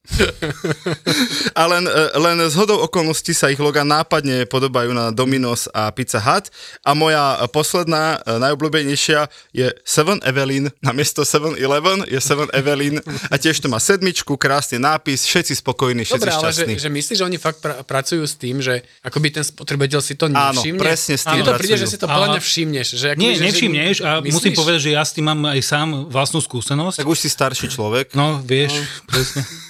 [1.58, 5.92] a len, e, len z hodou okolností sa ich loga nápadne podobajú na Domino's a
[5.92, 6.48] Pizza Hut
[6.88, 13.36] a moja posledná, e, najobľúbenejšia je Seven Evelyn, namiesto Seven Eleven je Seven Evelyn a
[13.36, 16.72] tiež to má sedmičku, krásny nápis, všetci spokojní, všetci Dobre, šťastní.
[16.72, 20.00] ale že, že myslíš, že oni fakt pra- pracujú s tým, že akoby ten spotrebiteľ
[20.00, 20.80] si to nevšimne?
[20.80, 22.88] Áno, presne s tým Áno, to príde, že si to podľa všimneš.
[22.96, 24.32] Že Nie, že, nevšimneš a myslíš?
[24.32, 27.04] musím povedať, že ja s tým mám aj sám vlastnú skúsenosť.
[27.04, 28.16] Tak už si starší človek.
[28.16, 29.12] No, vieš, no.
[29.12, 29.44] presne.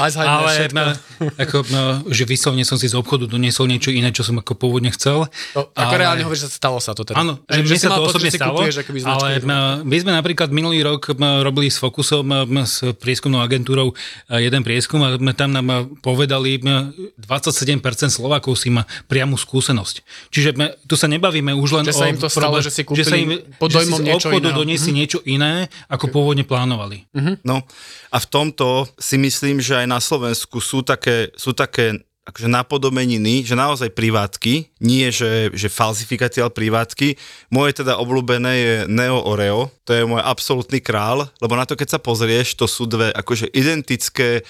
[0.00, 0.96] ale na,
[1.36, 4.88] ako, no, že vyslovne som si z obchodu doniesol niečo iné, čo som ako pôvodne
[4.96, 5.28] chcel.
[5.52, 6.00] To, ako ale...
[6.00, 7.20] reálne hovoríš, že stalo sa to teda.
[7.20, 8.64] Áno, že, že sa to osobne stalo,
[9.04, 9.28] ale
[9.84, 12.32] my sme napríklad minulý rok robili s Fokusom,
[12.64, 13.92] s prieskumnou agentúrou
[14.32, 20.00] jeden prieskum a tam nám povedali, 27% Slovákov si má priamu skúsenosť.
[20.32, 20.50] Čiže
[20.88, 21.98] tu sa nebavíme už len že o...
[22.00, 24.16] sa im to stalo, že si kúpili že sa im, pod dojmom že si z
[24.16, 24.98] obchodu doniesli mm-hmm.
[24.98, 26.14] niečo iné, ako okay.
[26.14, 27.04] pôvodne plánovali.
[27.12, 27.34] Mm-hmm.
[27.44, 27.62] No
[28.08, 31.98] a v tomto si myslím, myslím, že aj na Slovensku sú také, sú také
[32.30, 37.18] akože napodomeniny, že naozaj privátky, nie že, že falsifikácia, ale privátky.
[37.50, 41.98] Moje teda obľúbené je Neo Oreo, to je môj absolútny král, lebo na to keď
[41.98, 44.46] sa pozrieš, to sú dve akože identické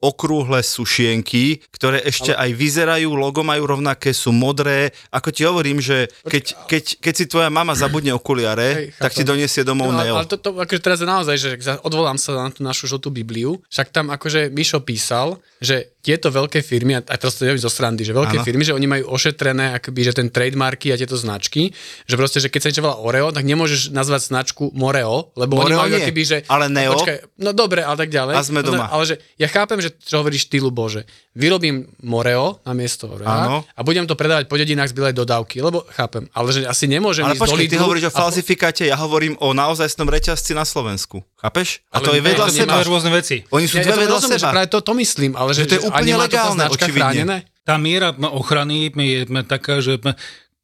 [0.00, 2.48] okrúhle sušienky, ktoré ešte ale...
[2.48, 4.96] aj vyzerajú, logo majú rovnaké, sú modré.
[5.12, 9.22] Ako ti hovorím, že keď, keď, keď si tvoja mama zabudne okuliare, Hej, tak ti
[9.28, 10.16] donesie domov no, Neo.
[10.16, 11.50] Ale to, to akože teraz naozaj, že
[11.84, 16.64] odvolám sa na tú našu žltú Bibliu, však tam akože Mišo písal, že tieto veľké
[16.64, 18.46] firmy, a proste neviem zo srandy, že veľké ano.
[18.48, 21.76] firmy, že oni majú ošetrené akoby, že ten trademarky a tieto značky,
[22.08, 25.76] že proste, že keď sa niečo volá Oreo, tak nemôžeš nazvať značku Moreo, lebo Moreo
[25.76, 26.36] oni majú akoby, že...
[26.48, 26.96] Ale Neo?
[26.96, 28.32] Počkaj, no dobre, ale tak ďalej.
[28.32, 28.88] A sme doma.
[28.88, 31.08] Ale že ja chápem, že čo hovoríš štýlu Bože.
[31.34, 35.86] Vyrobím Moreo na miesto Oreo a budem to predávať po dedinách z bilej dodávky, lebo
[35.94, 36.26] chápem.
[36.34, 40.10] Ale že asi nemôžem ale ísť počkej, ty hovoríš o falsifikáte, ja hovorím o naozajstnom
[40.10, 41.22] reťazci na Slovensku.
[41.38, 41.82] Chápeš?
[41.90, 42.74] A ale to je vedľa seba.
[42.82, 43.46] rôzne veci.
[43.54, 44.48] Oni sú ja, dve ja vedľa seba.
[44.50, 47.46] Práve to, to myslím, ale že, že to je úplne legálne, očividne.
[47.62, 50.02] Tá miera ochrany je taká, že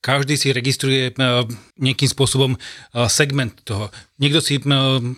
[0.04, 1.12] každý si registruje
[1.76, 2.54] nejakým spôsobom
[3.10, 3.90] segment toho.
[4.16, 4.56] Niekto si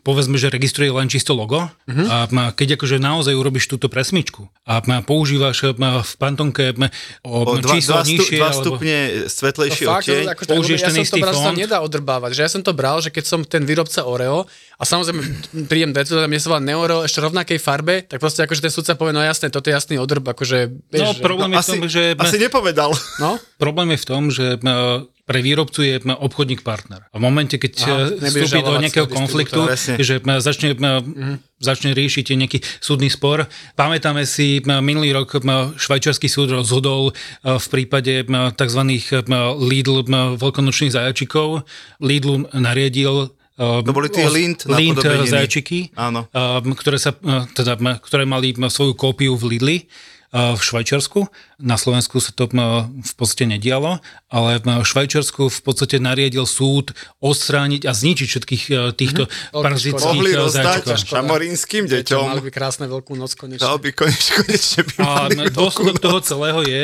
[0.03, 2.07] povedzme, že registruje len čisto logo uh-huh.
[2.11, 6.75] a keď akože naozaj urobíš túto presmičku a používaš v pantonke
[7.23, 9.31] o, o dva, číslo dva, nižšie, dva stupne alebo...
[9.31, 11.31] svetlejší no, fakt, oteň, akože, použiješ ja ten istý fond.
[11.31, 14.03] Ja som to nedá odrbávať, že ja som to bral, že keď som ten výrobca
[14.03, 15.23] Oreo a samozrejme
[15.71, 19.23] príjem a mne sa Neoro ešte rovnakej farbe, tak proste akože ten sudca povie, no
[19.23, 20.91] jasné, toto je jasný odrb, akože...
[20.91, 22.03] Vieš, no problém no, je v tom, že...
[22.19, 22.91] Asi nepovedal.
[23.23, 23.39] No?
[23.63, 24.59] Problém je v tom, že
[25.29, 27.05] pre výrobcu je obchodník partner.
[27.13, 29.69] A v momente, keď Aha, eh, vstúpi do nejakého konfliktu,
[30.01, 31.61] že začne, mm-hmm.
[31.61, 33.45] začne riešiť nejaký súdny spor.
[33.77, 35.37] Pamätáme si, minulý rok
[35.77, 37.13] švajčiarsky súd rozhodol
[37.45, 38.25] v prípade
[38.57, 38.83] tzv.
[39.61, 40.01] Lidl
[40.41, 41.69] veľkonočných zajačikov.
[42.01, 46.31] Lidl nariadil to boli tie Lind, Lind zajačiky, Áno.
[46.79, 47.11] ktoré, sa,
[47.59, 49.77] teda, ktoré mali svoju kópiu v Lidli
[50.29, 51.25] v Švajčiarsku.
[51.57, 56.93] Na Slovensku sa to v podstate nedialo, ale v Švajčiarsku v podstate nariadil súd
[57.25, 58.65] odstrániť a zničiť všetkých
[58.95, 59.57] týchto mm-hmm.
[59.57, 62.25] parazitských Mohli rozdať šamorínským deťom.
[62.37, 63.65] Mali by krásne veľkú noc konečne.
[63.65, 66.83] Dal by konečne, konečne by A dôsledok toho celého je,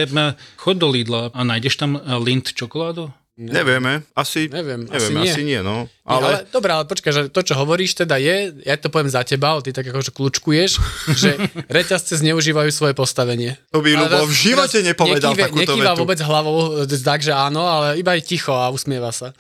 [0.57, 3.13] chod do Lidla a nájdeš tam Lind čokoládu?
[3.35, 3.51] Ne.
[3.51, 5.27] Nevieme, asi, neviem, neviem, asi, nie.
[5.27, 5.91] asi nie, no.
[6.07, 6.23] Ale...
[6.23, 9.51] ale dobre, ale počkaj, že to, čo hovoríš, teda je, ja to poviem za teba,
[9.51, 10.71] ale ty tak akože kľúčkuješ,
[11.23, 11.35] že
[11.67, 13.59] reťazce zneužívajú svoje postavenie.
[13.75, 16.01] To by Lubo v živote nepovedal nekýve, takúto nekýva vetu.
[16.07, 19.35] vôbec hlavou, tak, že áno, ale iba je ticho a usmieva sa.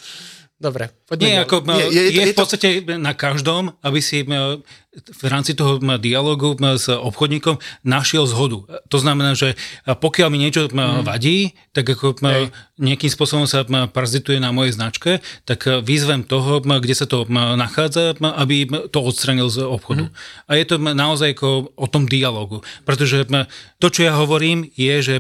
[0.58, 0.90] Dobre.
[1.20, 2.98] Nie, ako, je, je, je, je v podstate to...
[2.98, 4.26] na každom, aby si
[4.94, 8.62] v rámci toho dialogu s obchodníkom našiel zhodu.
[8.94, 11.02] To znamená, že pokiaľ mi niečo mm.
[11.02, 12.54] vadí, tak ako Hej.
[12.78, 15.18] nejakým spôsobom sa parazituje na mojej značke,
[15.50, 17.26] tak výzvem toho, kde sa to
[17.58, 20.06] nachádza, aby to odstranil z obchodu.
[20.06, 20.14] Mm.
[20.46, 22.62] A je to naozaj ako o tom dialogu.
[22.86, 23.26] Pretože
[23.82, 25.14] to, čo ja hovorím, je, že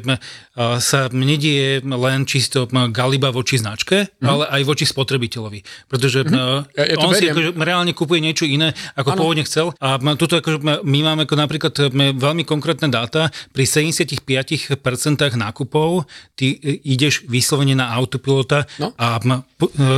[0.78, 4.22] sa nedieje len čisto galiba voči značke, mm.
[4.22, 5.83] ale aj voči spotrebiteľovi.
[5.88, 6.34] Pretože mm.
[6.74, 7.20] ja, ja on beriem.
[7.20, 9.18] si akože reálne kupuje niečo iné, ako ano.
[9.18, 9.72] pôvodne chcel.
[9.78, 11.74] A tuto akože my máme ako napríklad
[12.16, 13.28] veľmi konkrétne dáta.
[13.52, 14.74] Pri 75%
[15.34, 18.92] nákupov ty e, ideš vyslovene na autopilota no?
[18.96, 19.20] a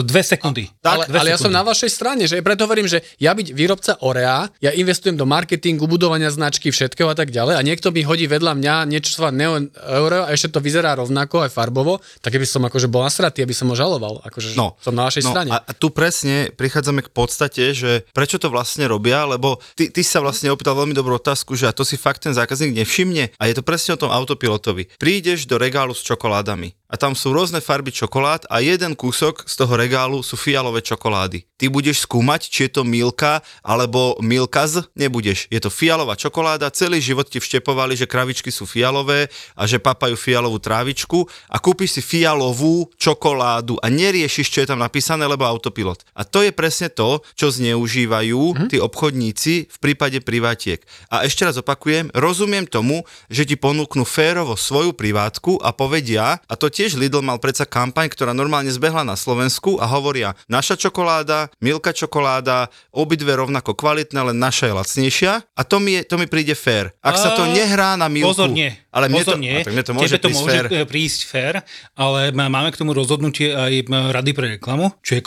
[0.02, 0.68] dve sekundy.
[0.82, 1.34] A, ale, dve ale sekundy.
[1.34, 5.16] ja som na vašej strane, že preto hovorím, že ja byť výrobca Orea, ja investujem
[5.16, 9.16] do marketingu, budovania značky, všetkého a tak ďalej a niekto mi hodí vedľa mňa niečo
[9.16, 13.02] sa Neo Oreo a ešte to vyzerá rovnako aj farbovo, tak keby som akože bol
[13.06, 14.22] nasratý, aby som ho žaloval.
[14.26, 15.50] Akože no, som na vašej no, strane.
[15.52, 20.22] A tu presne prichádzame k podstate, že prečo to vlastne robia, lebo ty, ty sa
[20.22, 23.34] vlastne opýtal veľmi dobrú otázku, že a to si fakt ten zákazník nevšimne.
[23.40, 24.86] A je to presne o tom autopilotovi.
[25.00, 29.54] Prídeš do regálu s čokoládami a tam sú rôzne farby čokolád a jeden kúsok z
[29.58, 31.42] toho regálu sú fialové čokolády.
[31.56, 34.86] Ty budeš skúmať, či je to Milka alebo Milkaz?
[34.92, 35.48] Nebudeš.
[35.48, 40.14] Je to fialová čokoláda, celý život ti vštepovali, že kravičky sú fialové a že papajú
[40.14, 46.04] fialovú trávičku a kúpiš si fialovú čokoládu a neriešiš, čo je tam napísané, lebo autopilot.
[46.12, 48.68] A to je presne to, čo zneužívajú mm-hmm.
[48.68, 50.84] tí obchodníci v prípade privatiek.
[51.08, 56.54] A ešte raz opakujem, rozumiem tomu, že ti ponúknú férovo svoju privátku a povedia, a
[56.54, 61.48] to tiež Lidl mal predsa kampaň, ktorá normálne zbehla na Slovensku a hovoria, naša čokoláda,
[61.64, 66.28] Milka čokoláda, obidve rovnako kvalitné, len naša je lacnejšia a to mi, je, to mi
[66.28, 66.92] príde fér.
[67.00, 67.20] Ak a...
[67.24, 68.36] sa to nehrá na Milku...
[68.36, 68.76] Pozor, nie.
[68.92, 70.88] Ale mne Pozor, to, mne to môže to prísť môže fér.
[70.88, 71.54] prísť fér,
[71.96, 75.22] ale máme k tomu rozhodnutie aj Rady pre reklamu, čo je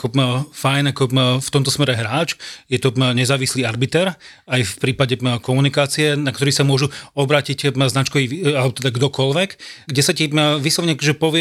[0.53, 1.03] fajn ako
[1.37, 2.33] v tomto smere hráč.
[2.65, 4.17] Je to nezávislý arbiter,
[4.49, 8.41] aj v prípade komunikácie, na ktorý sa môžu obrátiť značkový,
[8.73, 9.49] teda kdokoľvek,
[9.85, 11.38] kde sa ti vyslovne že povie,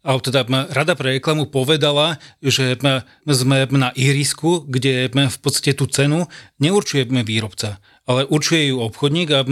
[0.00, 0.40] alebo teda
[0.72, 2.78] Rada pre reklamu povedala, že
[3.26, 6.26] sme na ihrisku, kde v podstate tú cenu
[6.62, 9.42] neurčujeme výrobca, ale určuje ju obchodník a,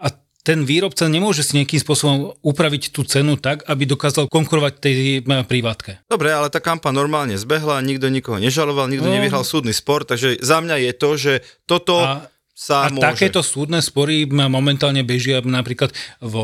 [0.00, 0.06] a
[0.40, 4.94] ten výrobca nemôže si nejakým spôsobom upraviť tú cenu tak, aby dokázal konkurovať tej
[5.44, 6.00] privátke.
[6.08, 9.14] Dobre, ale tá kampa normálne zbehla, nikto nikoho nežaloval, nikto no.
[9.20, 11.32] nevyhral súdny spor, takže za mňa je to, že
[11.68, 13.04] toto a, sa a môže.
[13.04, 15.92] takéto súdne spory momentálne bežia napríklad
[16.24, 16.34] v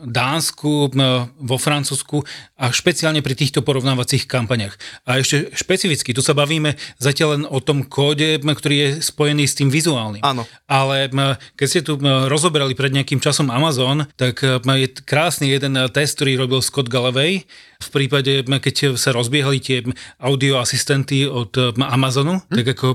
[0.00, 0.92] Dánsku,
[1.36, 2.24] vo Francúzsku
[2.56, 4.76] a špeciálne pri týchto porovnávacích kampaniach.
[5.04, 9.56] A ešte špecificky, tu sa bavíme zatiaľ len o tom kóde, ktorý je spojený s
[9.56, 10.24] tým vizuálnym.
[10.24, 10.48] Áno.
[10.64, 11.12] Ale
[11.56, 16.60] keď ste tu rozoberali pred nejakým časom Amazon, tak je krásny jeden test, ktorý robil
[16.64, 17.44] Scott Galloway
[17.80, 19.80] v prípade, keď sa rozbiehali tie
[20.20, 22.56] audio asistenty od Amazonu, hm?
[22.60, 22.86] tak ako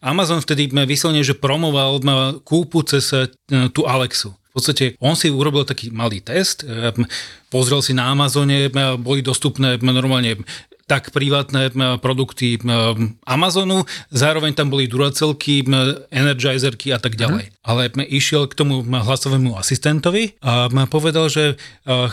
[0.00, 2.00] Amazon vtedy vyslovene, že promoval
[2.40, 3.12] kúpu cez
[3.76, 4.32] tú Alexu.
[4.50, 6.66] V podstate on si urobil taký malý test,
[7.54, 8.66] pozrel si na Amazone,
[8.98, 10.42] boli dostupné normálne
[10.90, 11.70] tak privátne
[12.02, 12.58] produkty
[13.22, 15.62] Amazonu, zároveň tam boli Duracelky,
[16.10, 17.46] Energizerky a tak ďalej.
[17.46, 17.54] Mm.
[17.62, 21.54] Ale išiel k tomu hlasovému asistentovi a povedal, že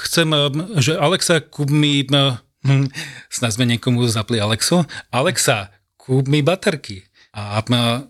[0.05, 0.29] chcem,
[0.77, 2.93] že Alexa, kúp mi, hm,
[3.33, 7.06] snad sme niekomu zapli Alexu, Alexa, kúp mi baterky.
[7.37, 7.61] A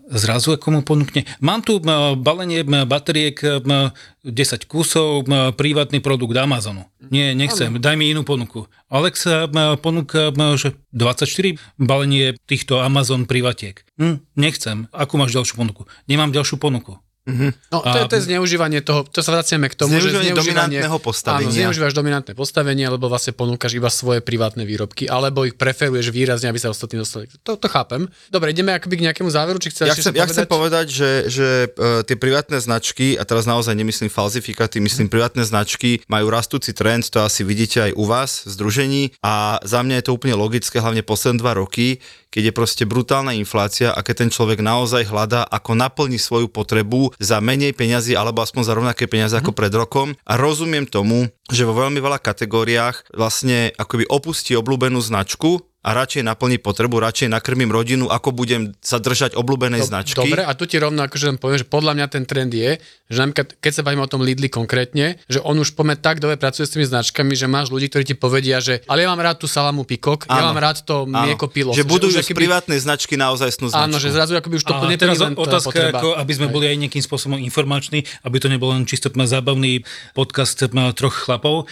[0.08, 1.76] zrazu ako mu ponúkne, mám tu
[2.16, 6.88] balenie batériek 10 kusov, privátny produkt Amazonu.
[7.12, 8.72] Nie, nechcem, daj mi inú ponuku.
[8.88, 9.44] Alexa
[9.84, 13.84] ponúka, že 24 balenie týchto Amazon privatiek.
[14.00, 14.88] Hm, nechcem.
[14.96, 15.84] Akú máš ďalšiu ponuku?
[16.08, 16.96] Nemám ďalšiu ponuku.
[17.28, 17.50] Mm-hmm.
[17.68, 20.80] No to, je, to je zneužívanie toho, to sa vraciame k tomu, zneužívanie že zneužívanie
[20.80, 21.44] dominantného postavenia.
[21.44, 26.48] Áno, zneužívaš dominantné postavenie, lebo vlastne ponúkaš iba svoje privátne výrobky, alebo ich preferuješ výrazne,
[26.48, 27.28] aby sa ostatní dostali.
[27.44, 28.08] To, to chápem.
[28.32, 30.32] Dobre, ideme akoby k nejakému záveru, či chceš ja chcem, ja povedať?
[30.32, 35.44] chcem povedať, že, že uh, tie privátne značky, a teraz naozaj nemyslím falzifikaty, myslím privátne
[35.44, 40.00] značky, majú rastúci trend, to asi vidíte aj u vás v združení a za mňa
[40.00, 44.24] je to úplne logické, hlavne posledné dva roky, keď je proste brutálna inflácia a keď
[44.24, 49.04] ten človek naozaj hľadá, ako naplní svoju potrebu za menej peňazí alebo aspoň za rovnaké
[49.10, 50.14] peniaze ako pred rokom.
[50.24, 56.20] A rozumiem tomu, že vo veľmi veľa kategóriách vlastne akoby opustí obľúbenú značku a radšej
[56.20, 60.20] naplní potrebu, radšej nakrmím rodinu, ako budem sa držať obľúbenej Do, značky.
[60.20, 62.76] Dobre, a tu ti rovno akože poviem, že podľa mňa ten trend je,
[63.08, 66.36] že napríklad, keď sa bavíme o tom Lidli konkrétne, že on už pome tak dobre
[66.36, 69.40] pracuje s tými značkami, že máš ľudí, ktorí ti povedia, že ale ja mám rád
[69.40, 71.72] tú salamu pikok, ja mám rád to mlieko pilo.
[71.72, 72.36] Že budú už keby...
[72.44, 73.88] privátnej značky naozaj snú značku.
[73.88, 75.98] Áno, že zrazu akoby už to plne teraz otázka, potreba.
[76.04, 80.60] ako, aby sme boli aj nejakým spôsobom informační, aby to nebolo len čisto zábavný podcast
[80.68, 81.64] troch chlapov.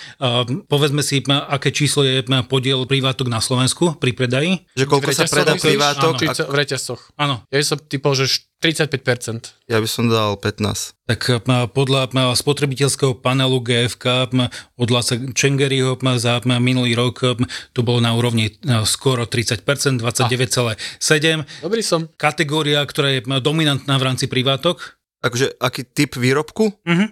[0.73, 4.63] povedzme si, aké číslo je podiel privátok na Slovensku pri predaji.
[4.79, 6.23] Že koľko sa predá privátok?
[6.23, 7.11] V reťazcoch.
[7.19, 7.43] Áno.
[7.51, 9.67] Ja som typol, že 35%.
[9.67, 10.95] Ja by som dal 15.
[11.11, 11.43] Tak
[11.75, 14.31] podľa spotrebiteľského panelu GFK
[14.79, 17.35] od Lasa Čengeryho za minulý rok
[17.75, 18.55] to bolo na úrovni
[18.87, 19.67] skoro 30%,
[19.99, 21.67] 29,7%.
[21.67, 22.07] Dobrý som.
[22.15, 25.03] Kategória, ktorá je dominantná v rámci privátok.
[25.19, 26.71] Takže aký typ výrobku?
[26.71, 27.09] Uh-huh.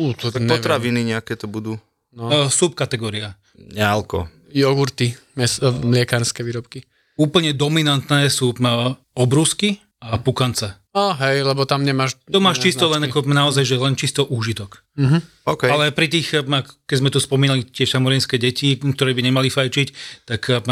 [0.00, 1.76] Uh, to tak potraviny nejaké to budú.
[2.16, 2.48] No.
[2.48, 3.36] Subkategória.
[3.58, 6.84] Nealko jogurty, mes, mliekárske výrobky.
[7.18, 8.54] Úplne dominantné sú
[9.18, 10.78] obrusky a pukance.
[10.94, 12.14] A hej, lebo tam nemáš...
[12.30, 14.82] To máš čisto len ako naozaj, že len čisto úžitok.
[14.94, 15.22] Uh-huh.
[15.46, 15.70] Okay.
[15.70, 16.42] Ale pri tých, eh,
[16.86, 19.88] keď sme tu spomínali tie šamorinské deti, ktoré by nemali fajčiť,
[20.26, 20.62] tak uh,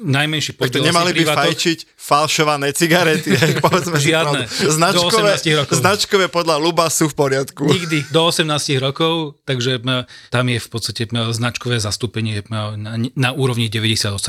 [0.00, 0.82] najmenší podiel...
[0.82, 1.44] Tak nemali by privátok...
[1.52, 3.32] fajčiť falšované cigarety,
[3.64, 4.48] povedzme Žiadne.
[4.50, 5.36] Značkové,
[5.68, 7.68] značkové podľa Luba sú v poriadku.
[7.68, 8.08] Nikdy.
[8.08, 8.48] Do 18
[8.80, 14.20] rokov, takže uh, tam je v podstate uh, značkové zastúpenie na, na úrovni 98%.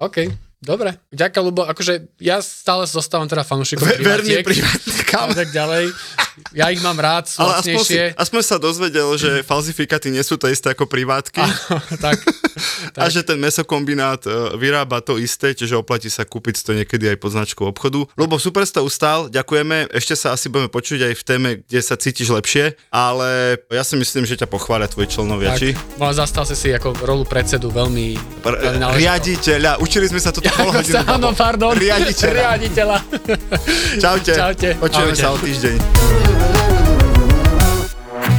[0.00, 0.47] OK.
[0.58, 1.62] Dobre, ďakujem, Lubo.
[1.62, 5.94] Akože ja stále zostávam teda fanúšikom Verný A tak ďalej.
[6.54, 10.34] Ja ich mám rád, sú Ale aspoň, si, aspoň sa dozvedel, že falzifikaty nie sú
[10.34, 11.42] to isté ako privátky.
[11.46, 11.50] A,
[11.98, 12.18] tak,
[12.94, 12.98] tak.
[12.98, 17.18] A že ten mesokombinát e, vyrába to isté, čiže oplatí sa kúpiť to niekedy aj
[17.22, 18.06] pod značkou obchodu.
[18.18, 19.90] Lubo, super si to ustál, ďakujeme.
[19.94, 23.94] Ešte sa asi budeme počuť aj v téme, kde sa cítiš lepšie, ale ja si
[23.94, 25.74] myslím, že ťa pochvália tvoji členovia, či?
[25.98, 28.18] No zastal si si ako rolu predsedu veľmi...
[28.42, 28.58] Pr-
[28.94, 31.02] riaditeľa, učili sme sa toto pol hodinu.
[31.04, 31.72] Áno, pardon.
[31.76, 32.34] Riaditeľa.
[32.34, 32.98] Riaditeľa.
[34.02, 34.32] Čaute.
[34.34, 34.68] Čaute.
[34.80, 35.78] Počujeme sa o týždeň.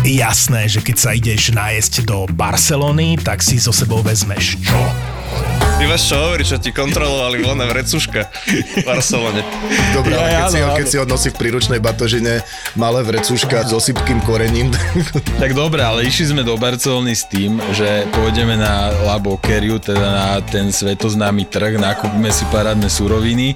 [0.10, 4.82] Jasné, že keď sa ideš nájsť do Barcelony, tak si so sebou vezmeš čo?
[5.80, 9.48] Ty máš čo hovoriť, čo ti kontrolovali voľné vrecuška v Barcelone.
[9.96, 12.44] Dobre, ale keď, ja, si ho, keď si ho nosí v príručnej batožine
[12.76, 14.76] malé vrecuška s osypkým korením.
[15.42, 20.04] tak dobre, ale išli sme do Barcelony s tým, že pôjdeme na La Boqueriu, teda
[20.04, 23.56] na ten svetoznámy trh, nakúpime si parádne suroviny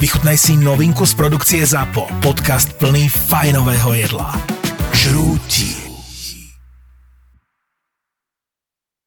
[0.00, 2.08] Vychutnaj si novinku z produkcie ZAPO.
[2.22, 4.34] Podcast plný fajnového jedla.
[4.92, 5.83] Žrúti.